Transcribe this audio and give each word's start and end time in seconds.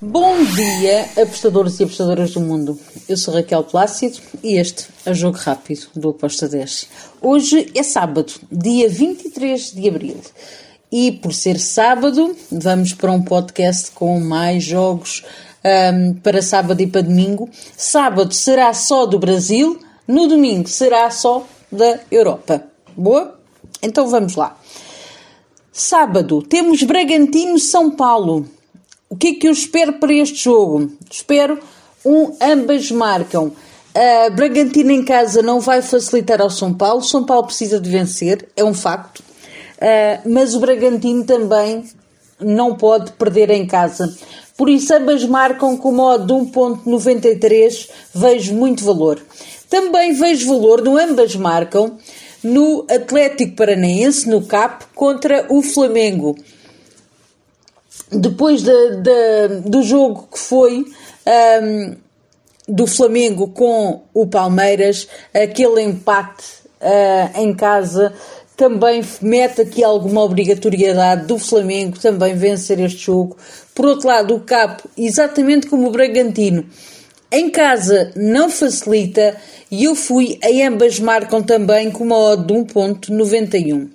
Bom 0.00 0.44
dia, 0.44 1.08
apostadores 1.20 1.80
e 1.80 1.82
apostadoras 1.82 2.30
do 2.30 2.40
mundo. 2.40 2.78
Eu 3.08 3.16
sou 3.16 3.34
Raquel 3.34 3.64
Plácido 3.64 4.16
e 4.44 4.56
este 4.56 4.86
é 5.04 5.10
o 5.10 5.14
Jogo 5.14 5.36
Rápido 5.36 5.88
do 5.92 6.10
Aposta 6.10 6.46
10. 6.46 6.88
Hoje 7.20 7.68
é 7.74 7.82
sábado, 7.82 8.32
dia 8.48 8.88
23 8.88 9.72
de 9.72 9.88
abril. 9.88 10.20
E 10.92 11.10
por 11.10 11.34
ser 11.34 11.58
sábado, 11.58 12.36
vamos 12.48 12.94
para 12.94 13.10
um 13.10 13.20
podcast 13.20 13.90
com 13.90 14.20
mais 14.20 14.62
jogos 14.62 15.24
um, 15.64 16.14
para 16.14 16.42
sábado 16.42 16.80
e 16.80 16.86
para 16.86 17.02
domingo. 17.02 17.50
Sábado 17.76 18.32
será 18.32 18.72
só 18.72 19.04
do 19.04 19.18
Brasil, 19.18 19.80
no 20.06 20.28
domingo 20.28 20.68
será 20.68 21.10
só 21.10 21.44
da 21.72 21.98
Europa. 22.08 22.62
Boa? 22.96 23.36
Então 23.82 24.06
vamos 24.06 24.36
lá. 24.36 24.56
Sábado 25.72 26.40
temos 26.40 26.84
Bragantino-São 26.84 27.90
Paulo. 27.90 28.57
O 29.10 29.16
que 29.16 29.28
é 29.28 29.34
que 29.34 29.48
eu 29.48 29.52
espero 29.52 29.94
para 29.94 30.12
este 30.12 30.44
jogo? 30.44 30.92
Espero 31.10 31.58
um 32.04 32.36
ambas 32.42 32.90
marcam. 32.90 33.46
Uh, 33.46 34.30
Bragantino 34.34 34.90
em 34.90 35.02
casa 35.02 35.40
não 35.40 35.60
vai 35.60 35.80
facilitar 35.80 36.42
ao 36.42 36.50
São 36.50 36.74
Paulo. 36.74 37.02
São 37.02 37.24
Paulo 37.24 37.46
precisa 37.46 37.80
de 37.80 37.88
vencer, 37.88 38.46
é 38.54 38.62
um 38.62 38.74
facto. 38.74 39.20
Uh, 39.20 40.28
mas 40.28 40.54
o 40.54 40.60
Bragantino 40.60 41.24
também 41.24 41.84
não 42.38 42.74
pode 42.74 43.12
perder 43.12 43.48
em 43.48 43.66
casa. 43.66 44.14
Por 44.58 44.68
isso, 44.68 44.94
ambas 44.94 45.24
marcam 45.24 45.74
com 45.78 45.90
modo 45.90 46.26
de 46.26 46.50
1.93. 46.52 47.88
Vejo 48.14 48.54
muito 48.54 48.84
valor. 48.84 49.22
Também 49.70 50.12
vejo 50.12 50.48
valor 50.48 50.82
no 50.82 50.98
ambas 50.98 51.34
marcam 51.34 51.96
no 52.44 52.84
Atlético 52.90 53.56
Paranaense, 53.56 54.28
no 54.28 54.42
CAP, 54.42 54.84
contra 54.94 55.46
o 55.48 55.62
Flamengo 55.62 56.36
depois 58.10 58.62
de, 58.62 58.96
de, 58.96 59.60
do 59.66 59.82
jogo 59.82 60.28
que 60.32 60.38
foi 60.38 60.84
um, 61.62 61.96
do 62.68 62.86
Flamengo 62.86 63.48
com 63.48 64.02
o 64.12 64.26
Palmeiras, 64.26 65.08
aquele 65.32 65.82
empate 65.82 66.44
uh, 66.80 67.40
em 67.40 67.54
casa 67.54 68.12
também 68.56 69.04
mete 69.22 69.60
aqui 69.60 69.84
alguma 69.84 70.22
obrigatoriedade 70.24 71.26
do 71.26 71.38
Flamengo 71.38 71.96
também 71.98 72.34
vencer 72.34 72.80
este 72.80 73.04
jogo. 73.04 73.36
Por 73.72 73.86
outro 73.86 74.08
lado, 74.08 74.34
o 74.34 74.40
Capo, 74.40 74.90
exatamente 74.98 75.68
como 75.68 75.86
o 75.86 75.92
Bragantino, 75.92 76.66
em 77.30 77.50
casa 77.50 78.10
não 78.16 78.50
facilita 78.50 79.36
e 79.70 79.84
eu 79.84 79.94
fui, 79.94 80.40
a 80.42 80.66
ambas 80.66 80.98
marcam 80.98 81.40
também 81.40 81.90
com 81.90 82.02
uma 82.02 82.16
odd 82.16 82.46
de 82.46 82.54
1.91. 82.54 83.90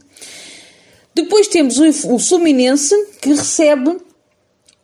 Depois 1.13 1.47
temos 1.47 1.77
o 2.05 2.17
Fluminense 2.17 2.95
que 3.21 3.29
recebe 3.29 3.97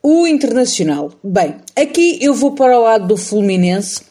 o 0.01 0.25
Internacional. 0.25 1.11
Bem, 1.23 1.55
aqui 1.75 2.19
eu 2.21 2.33
vou 2.33 2.53
para 2.53 2.79
o 2.79 2.83
lado 2.83 3.07
do 3.07 3.17
Fluminense. 3.17 4.01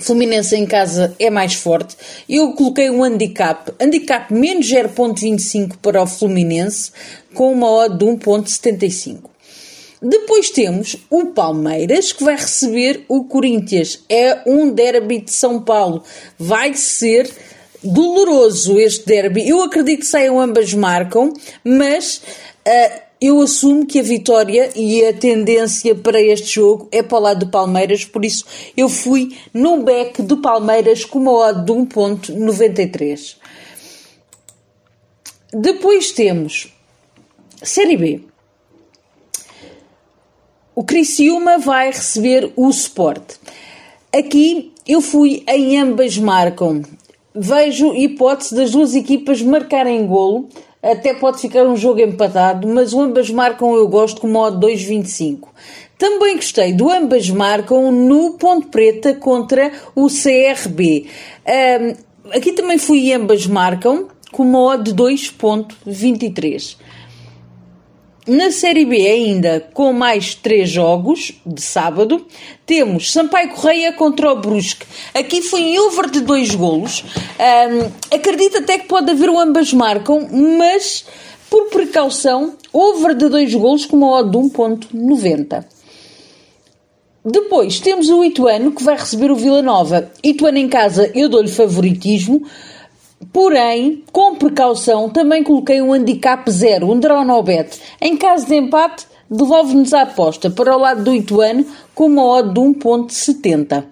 Fluminense 0.00 0.54
em 0.54 0.66
casa 0.66 1.14
é 1.18 1.30
mais 1.30 1.54
forte. 1.54 1.96
Eu 2.28 2.52
coloquei 2.52 2.90
um 2.90 3.02
handicap, 3.02 3.72
handicap 3.80 4.32
menos 4.32 4.66
0.25 4.66 5.76
para 5.80 6.02
o 6.02 6.06
Fluminense, 6.06 6.92
com 7.32 7.52
uma 7.52 7.70
odd 7.70 7.96
de 7.96 8.04
1.75. 8.04 9.30
Depois 10.02 10.50
temos 10.50 10.96
o 11.08 11.26
Palmeiras, 11.26 12.12
que 12.12 12.22
vai 12.22 12.36
receber 12.36 13.04
o 13.08 13.24
Corinthians. 13.24 14.04
É 14.08 14.42
um 14.46 14.70
derby 14.70 15.20
de 15.20 15.32
São 15.32 15.62
Paulo. 15.62 16.02
Vai 16.38 16.74
ser 16.74 17.30
doloroso 17.82 18.78
este 18.78 19.06
derby. 19.06 19.48
Eu 19.48 19.62
acredito 19.62 20.00
que 20.00 20.06
saiam 20.06 20.38
ambas 20.38 20.74
marcam, 20.74 21.32
mas 21.64 22.20
uh, 22.66 23.05
eu 23.20 23.40
assumo 23.40 23.86
que 23.86 23.98
a 23.98 24.02
vitória 24.02 24.70
e 24.76 25.04
a 25.04 25.12
tendência 25.12 25.94
para 25.94 26.20
este 26.20 26.54
jogo 26.54 26.88
é 26.92 27.02
para 27.02 27.18
o 27.18 27.20
lado 27.20 27.46
do 27.46 27.50
Palmeiras, 27.50 28.04
por 28.04 28.24
isso 28.24 28.44
eu 28.76 28.88
fui 28.88 29.36
num 29.52 29.82
back 29.82 30.22
do 30.22 30.38
Palmeiras 30.38 31.04
com 31.04 31.18
uma 31.18 31.32
odd 31.32 31.64
de 31.64 31.72
1.93. 31.72 33.36
Depois 35.52 36.12
temos 36.12 36.72
Série 37.62 37.96
B. 37.96 38.20
O 40.74 40.84
Criciúma 40.84 41.58
vai 41.58 41.86
receber 41.86 42.52
o 42.54 42.68
Sport. 42.68 43.36
Aqui 44.12 44.72
eu 44.86 45.00
fui 45.00 45.42
em 45.48 45.78
ambas 45.78 46.18
marcam 46.18 46.82
vejo 47.36 47.94
hipótese 47.94 48.54
das 48.54 48.70
duas 48.70 48.94
equipas 48.94 49.42
marcarem 49.42 50.06
golo. 50.06 50.48
Até 50.92 51.14
pode 51.14 51.40
ficar 51.40 51.64
um 51.64 51.76
jogo 51.76 52.00
empatado, 52.00 52.68
mas 52.68 52.92
o 52.92 53.00
ambas 53.00 53.28
marcam 53.28 53.74
eu 53.74 53.88
gosto 53.88 54.20
com 54.20 54.28
o 54.28 54.30
modo 54.30 54.64
2.25. 54.64 55.48
Também 55.98 56.36
gostei 56.36 56.72
do 56.72 56.88
ambas 56.90 57.28
marcam 57.28 57.90
no 57.90 58.34
Ponte 58.34 58.68
Preta 58.68 59.14
contra 59.14 59.72
o 59.94 60.06
CRB. 60.06 61.06
Um, 61.44 62.30
aqui 62.30 62.52
também 62.52 62.78
fui 62.78 63.12
ambas 63.12 63.46
marcam 63.46 64.06
com 64.30 64.44
o 64.44 64.46
modo 64.46 64.94
2.23. 64.94 66.76
Na 68.26 68.50
Série 68.50 68.84
B, 68.84 68.96
ainda 69.06 69.68
com 69.72 69.92
mais 69.92 70.34
três 70.34 70.68
jogos 70.68 71.32
de 71.46 71.62
sábado, 71.62 72.26
temos 72.66 73.12
Sampaio 73.12 73.50
Correia 73.50 73.92
contra 73.92 74.32
o 74.32 74.40
Brusque. 74.40 74.84
Aqui 75.14 75.40
foi 75.42 75.60
em 75.60 75.78
over 75.78 76.10
de 76.10 76.20
dois 76.22 76.52
golos. 76.52 77.04
Um, 77.38 78.16
acredito 78.16 78.58
até 78.58 78.78
que 78.78 78.88
pode 78.88 79.08
haver 79.12 79.30
o 79.30 79.38
ambas 79.38 79.72
marcam, 79.72 80.28
mas 80.58 81.06
por 81.48 81.66
precaução, 81.66 82.56
over 82.72 83.14
de 83.14 83.28
dois 83.28 83.54
golos 83.54 83.86
com 83.86 83.96
uma 83.96 84.10
odd 84.18 84.28
de 84.32 84.38
1.90. 84.38 85.64
Depois 87.24 87.78
temos 87.78 88.08
o 88.08 88.24
Ituano 88.24 88.72
que 88.72 88.82
vai 88.82 88.96
receber 88.96 89.30
o 89.30 89.36
Vila 89.36 89.62
Nova. 89.62 90.10
Ituano 90.20 90.58
em 90.58 90.68
casa, 90.68 91.12
eu 91.14 91.28
dou-lhe 91.28 91.48
favoritismo 91.48 92.44
Porém, 93.32 94.04
com 94.12 94.34
precaução, 94.36 95.08
também 95.08 95.42
coloquei 95.42 95.80
um 95.80 95.92
handicap 95.92 96.50
zero, 96.50 96.90
um 96.90 96.98
draw 96.98 97.24
no 97.24 97.42
bet. 97.42 97.80
Em 98.00 98.16
caso 98.16 98.46
de 98.46 98.54
empate, 98.54 99.06
devolve-nos 99.30 99.92
a 99.94 100.02
aposta 100.02 100.50
para 100.50 100.76
o 100.76 100.80
lado 100.80 101.02
do 101.02 101.14
Ituano 101.14 101.64
com 101.94 102.06
uma 102.06 102.24
odd 102.24 102.52
de 102.52 102.60
1.70. 102.60 103.84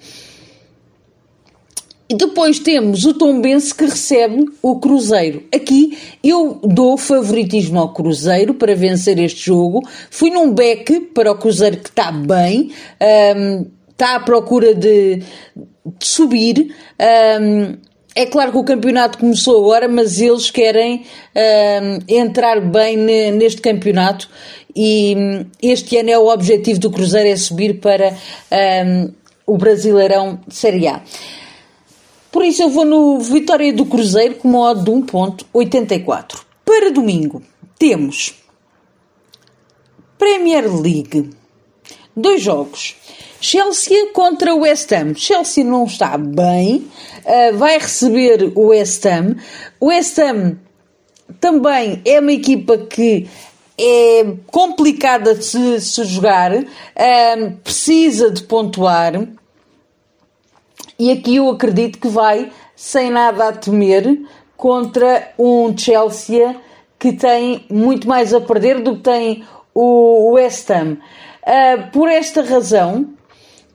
E 2.07 2.15
depois 2.15 2.59
temos 2.59 3.07
o 3.07 3.15
Tombense 3.15 3.75
que 3.75 3.87
recebe 3.87 4.45
o 4.63 4.79
Cruzeiro. 4.79 5.43
Aqui 5.53 5.99
eu 6.23 6.61
dou 6.63 6.99
favoritismo 6.99 7.81
ao 7.81 7.95
Cruzeiro 7.95 8.55
para 8.55 8.77
vencer 8.77 9.19
este 9.19 9.47
jogo. 9.47 9.81
Fui 10.11 10.29
num 10.29 10.53
beck 10.53 11.01
para 11.15 11.33
o 11.33 11.39
Cruzeiro 11.39 11.79
que 11.79 11.89
está 11.89 12.13
bem, 12.13 12.71
um, 13.37 13.67
está 13.91 14.17
à 14.17 14.21
procura 14.21 14.75
de, 14.75 15.17
de 15.17 16.07
subir. 16.07 16.75
Um, 17.41 17.94
é 18.15 18.27
claro 18.27 18.53
que 18.53 18.59
o 18.59 18.65
campeonato 18.65 19.19
começou 19.19 19.59
agora, 19.59 19.89
mas 19.89 20.21
eles 20.21 20.51
querem 20.51 21.05
uh, 21.35 22.05
entrar 22.07 22.61
bem 22.61 22.97
neste 22.97 23.61
campeonato 23.61 24.29
e 24.75 25.15
um, 25.17 25.47
este 25.63 25.97
ano 25.97 26.11
é 26.11 26.19
o 26.19 26.29
objetivo 26.29 26.79
do 26.79 26.91
Cruzeiro 26.91 27.29
é 27.29 27.37
subir 27.37 27.81
para 27.81 28.17
um, 28.87 29.13
o 29.47 29.59
Brasileirão 29.59 30.41
Série 30.49 30.87
A. 30.89 31.03
Por 32.31 32.45
isso 32.45 32.63
eu 32.63 32.69
vou 32.69 32.85
no 32.85 33.21
Vitória 33.21 33.73
do 33.73 33.87
Cruzeiro 33.87 34.37
com 34.37 34.49
uma 34.49 34.71
odd 34.71 34.85
de 34.85 34.91
1.84. 34.91 36.41
Para 36.65 36.91
domingo 36.91 37.43
temos 37.79 38.35
Premier 40.19 40.73
League. 40.73 41.31
Dois 42.17 42.43
jogos. 42.43 42.97
Chelsea 43.41 44.13
contra 44.13 44.55
o 44.55 44.61
West 44.61 44.91
Ham. 44.93 45.15
Chelsea 45.15 45.65
não 45.65 45.85
está 45.85 46.17
bem, 46.17 46.89
uh, 47.25 47.57
vai 47.57 47.79
receber 47.79 48.53
o 48.55 48.69
West 48.69 49.05
Ham. 49.05 49.37
O 49.81 49.87
West 49.87 50.19
Ham 50.19 50.57
também 51.41 52.01
é 52.05 52.21
uma 52.21 52.33
equipa 52.33 52.79
que 52.79 53.29
é 53.77 54.25
complicada 54.47 55.35
de 55.35 55.45
se, 55.45 55.81
se 55.81 56.05
jogar, 56.05 56.53
uh, 56.55 57.53
precisa 57.63 58.31
de 58.31 58.43
pontuar. 58.45 59.27
E 60.99 61.11
aqui 61.11 61.37
eu 61.37 61.51
acredito 61.51 61.99
que 61.99 62.09
vai 62.09 62.51
sem 62.77 63.11
nada 63.11 63.49
a 63.49 63.53
temer 63.53 64.23
contra 64.57 65.33
um 65.39 65.77
Chelsea 65.77 66.57
que 66.99 67.13
tem 67.13 67.67
muito 67.69 68.09
mais 68.09 68.33
a 68.33 68.41
perder 68.41 68.81
do 68.81 68.97
que 68.97 69.03
tem 69.03 69.45
o 69.75 70.31
West 70.33 70.71
Ham. 70.71 70.97
Uh, 71.47 71.91
por 71.93 72.09
esta 72.09 72.43
razão, 72.43 73.11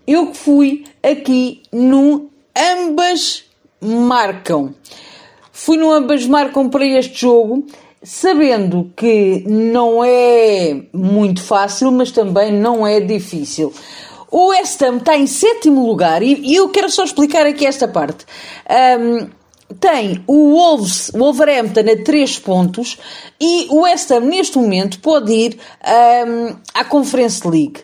eu 0.08 0.34
fui 0.34 0.86
aqui 1.04 1.62
no 1.72 2.30
ambas 2.56 3.46
marcam. 3.80 4.74
Fui 5.52 5.78
no 5.78 5.92
ambas 5.92 6.26
marcam 6.26 6.70
para 6.70 6.86
este 6.86 7.22
jogo, 7.22 7.66
sabendo 8.02 8.92
que 8.96 9.44
não 9.48 10.04
é 10.04 10.82
muito 10.92 11.44
fácil, 11.44 11.92
mas 11.92 12.12
também 12.12 12.52
não 12.52 12.88
é 12.88 13.00
difícil. 13.00 13.74
O 14.32 14.48
West 14.48 14.82
Ham 14.82 14.98
está 14.98 15.18
em 15.18 15.28
sétimo 15.28 15.86
lugar 15.86 16.22
e, 16.22 16.56
eu 16.56 16.70
quero 16.70 16.90
só 16.90 17.04
explicar 17.04 17.46
aqui 17.46 17.66
esta 17.66 17.88
parte. 17.88 18.26
Um, 19.00 19.39
tem 19.80 20.24
o 20.26 20.52
Wolves, 20.52 21.12
Wolverhampton 21.14 21.82
a 21.82 22.04
3 22.04 22.40
pontos 22.40 22.98
e 23.40 23.68
o 23.70 23.82
West 23.82 24.10
Ham 24.12 24.22
neste 24.22 24.58
momento 24.58 25.00
pode 25.00 25.32
ir 25.32 25.60
um, 26.28 26.56
à 26.74 26.84
Conference 26.84 27.48
League. 27.48 27.82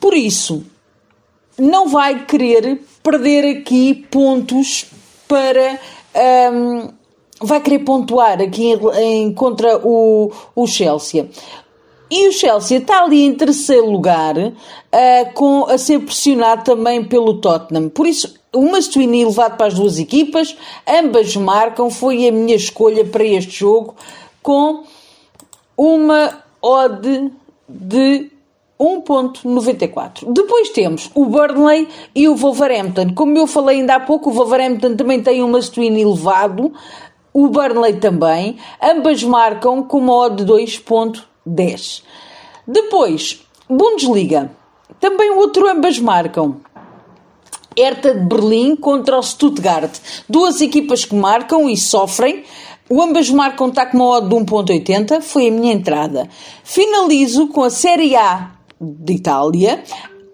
Por 0.00 0.14
isso, 0.14 0.64
não 1.58 1.88
vai 1.88 2.24
querer 2.24 2.82
perder 3.02 3.58
aqui 3.58 4.06
pontos 4.10 4.86
para. 5.26 5.78
Um, 6.52 6.88
vai 7.40 7.60
querer 7.60 7.80
pontuar 7.80 8.40
aqui 8.40 8.72
em, 8.72 8.78
em, 8.98 9.34
contra 9.34 9.78
o, 9.78 10.30
o 10.54 10.66
Chelsea. 10.66 11.28
E 12.10 12.28
o 12.28 12.32
Chelsea 12.32 12.78
está 12.78 13.02
ali 13.02 13.24
em 13.24 13.34
terceiro 13.34 13.90
lugar, 13.90 14.36
uh, 14.36 14.52
com, 15.34 15.64
a 15.64 15.76
ser 15.76 16.00
pressionado 16.00 16.62
também 16.62 17.02
pelo 17.02 17.40
Tottenham. 17.40 17.88
Por 17.88 18.06
isso, 18.06 18.34
o 18.54 18.70
Mastuini 18.70 19.24
levado 19.24 19.56
para 19.56 19.66
as 19.66 19.74
duas 19.74 19.98
equipas, 19.98 20.56
ambas 20.86 21.36
marcam, 21.36 21.90
foi 21.90 22.26
a 22.28 22.32
minha 22.32 22.54
escolha 22.54 23.04
para 23.04 23.24
este 23.24 23.58
jogo, 23.60 23.94
com 24.42 24.84
uma 25.76 26.42
odd 26.62 27.32
de 27.68 28.30
1.94. 28.78 30.32
Depois 30.32 30.70
temos 30.70 31.10
o 31.14 31.26
Burnley 31.26 31.88
e 32.14 32.28
o 32.28 32.36
Wolverhampton. 32.36 33.14
Como 33.14 33.36
eu 33.36 33.46
falei 33.46 33.80
ainda 33.80 33.96
há 33.96 34.00
pouco, 34.00 34.30
o 34.30 34.32
Wolverhampton 34.32 34.96
também 34.96 35.22
tem 35.22 35.42
um 35.42 35.48
must-win 35.48 35.98
elevado, 35.98 36.72
o 37.32 37.48
Burnley 37.48 37.94
também. 37.94 38.56
Ambas 38.82 39.22
marcam 39.22 39.82
com 39.82 39.98
uma 39.98 40.14
odd 40.14 40.44
de 40.44 40.52
2.10. 40.52 42.02
Depois, 42.66 43.44
Bundesliga. 43.68 44.50
Também 45.00 45.30
outro 45.32 45.68
ambas 45.68 45.98
marcam. 45.98 46.56
Hertha 47.76 48.14
de 48.14 48.20
Berlim 48.20 48.76
contra 48.76 49.18
o 49.18 49.22
Stuttgart. 49.22 49.92
Duas 50.28 50.60
equipas 50.60 51.04
que 51.04 51.14
marcam 51.14 51.68
e 51.68 51.76
sofrem. 51.76 52.44
O 52.88 53.00
ambas 53.00 53.30
marcam 53.30 53.68
está 53.68 53.86
com 53.86 54.00
odd 54.00 54.28
de 54.28 54.34
1.80. 54.34 55.20
Foi 55.20 55.48
a 55.48 55.50
minha 55.50 55.72
entrada. 55.72 56.28
Finalizo 56.62 57.48
com 57.48 57.62
a 57.62 57.70
Série 57.70 58.14
A 58.14 58.52
de 58.80 59.14
Itália, 59.14 59.82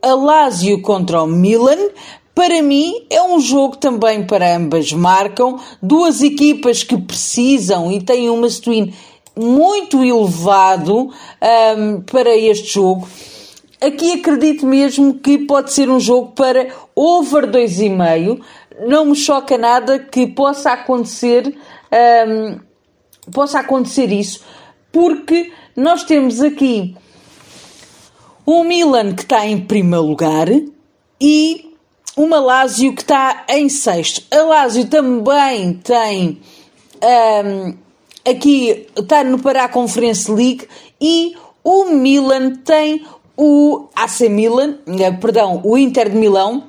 a 0.02 0.14
Lazio 0.14 0.82
contra 0.82 1.22
o 1.22 1.26
Milan. 1.26 1.90
Para 2.34 2.62
mim 2.62 2.94
é 3.10 3.22
um 3.22 3.38
jogo 3.38 3.76
também 3.76 4.24
para 4.24 4.56
ambas 4.56 4.92
marcam, 4.92 5.58
duas 5.82 6.22
equipas 6.22 6.82
que 6.82 6.96
precisam 6.96 7.92
e 7.92 8.00
têm 8.00 8.30
uma 8.30 8.48
twin 8.48 8.92
muito 9.36 10.02
elevado 10.02 11.10
um, 11.10 12.00
para 12.02 12.36
este 12.36 12.74
jogo. 12.74 13.06
Aqui 13.80 14.12
acredito 14.12 14.66
mesmo 14.66 15.14
que 15.14 15.38
pode 15.38 15.72
ser 15.72 15.88
um 15.88 15.98
jogo 15.98 16.32
para 16.32 16.68
over 16.94 17.46
2,5. 17.46 18.40
Não 18.86 19.06
me 19.06 19.16
choca 19.16 19.56
nada 19.56 19.98
que 19.98 20.26
possa 20.26 20.72
acontecer, 20.72 21.56
possa 23.32 23.60
acontecer 23.60 24.12
isso, 24.12 24.42
porque 24.92 25.52
nós 25.76 26.02
temos 26.04 26.40
aqui 26.40 26.94
um 28.46 28.64
Milan 28.64 29.14
que 29.14 29.22
está 29.22 29.46
em 29.46 29.60
primeiro 29.60 30.06
lugar 30.06 30.48
e 31.20 31.74
uma 32.16 32.40
Lazio 32.40 32.94
que 32.94 33.02
está 33.02 33.44
em 33.48 33.68
sexto. 33.68 34.22
A 34.34 34.42
Lazio 34.42 34.86
também 34.88 35.74
tem 35.74 36.40
aqui 38.28 38.86
está 38.96 39.24
no 39.24 39.38
para 39.38 39.64
a 39.64 39.68
Conference 39.68 40.30
League 40.30 40.66
e 41.00 41.34
o 41.62 41.86
Milan 41.86 42.56
tem 42.56 43.06
o 43.42 43.88
AC 43.96 44.28
Milan, 44.28 44.78
eh, 44.86 45.10
perdão, 45.12 45.62
o 45.64 45.78
Inter 45.78 46.10
de 46.10 46.16
Milão 46.16 46.64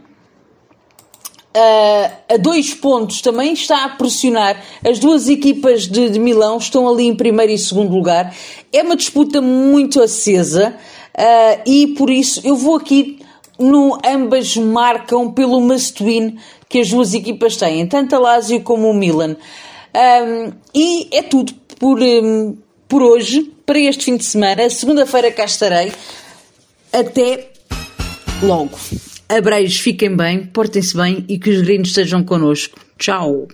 Uh, 1.54 2.10
a 2.34 2.38
dois 2.38 2.74
pontos 2.74 3.20
também 3.20 3.52
está 3.52 3.84
a 3.84 3.90
pressionar. 3.90 4.64
As 4.90 5.00
duas 5.00 5.28
equipas 5.28 5.82
de, 5.86 6.10
de, 6.10 6.18
Milão 6.18 6.58
estão 6.58 6.88
ali 6.88 7.06
em 7.06 7.14
primeiro 7.14 7.52
e 7.52 7.58
segundo 7.58 7.94
lugar. 7.94 8.34
É 8.72 8.82
uma 8.82 8.96
disputa 8.96 9.42
muito 9.42 10.02
acesa. 10.02 10.74
Uh, 11.14 11.70
e 11.70 11.88
por 11.88 12.10
isso 12.10 12.40
eu 12.46 12.56
vou 12.56 12.78
aqui 12.78 13.20
no 13.60 13.98
ambas 14.06 14.56
marcam 14.56 15.30
pelo 15.30 15.60
must-win 15.60 16.38
que 16.70 16.80
as 16.80 16.90
duas 16.90 17.14
equipas 17.14 17.58
têm, 17.58 17.86
tanto 17.86 18.16
a 18.16 18.20
Lazio 18.20 18.62
como 18.62 18.90
o 18.90 18.94
Milan. 18.94 19.36
Um, 19.94 20.54
e 20.74 21.10
é 21.12 21.22
tudo 21.22 21.54
por, 21.78 22.00
um, 22.00 22.56
por 22.88 23.04
hoje, 23.04 23.52
para 23.66 23.78
este 23.78 24.06
fim 24.06 24.16
de 24.16 24.24
semana. 24.24 24.70
Segunda-feira 24.70 25.30
cá 25.34 25.44
estarei. 25.44 25.92
Até 26.94 27.50
logo. 28.44 28.78
Abreios, 29.30 29.80
fiquem 29.80 30.16
bem, 30.16 30.46
portem-se 30.46 30.96
bem 30.96 31.24
e 31.30 31.40
que 31.40 31.50
os 31.50 31.62
gringos 31.62 31.90
estejam 31.90 32.24
connosco. 32.24 32.78
Tchau! 32.98 33.48